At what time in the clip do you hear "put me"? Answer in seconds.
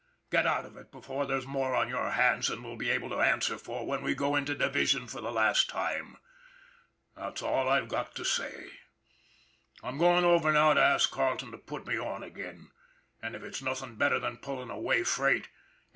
11.59-11.99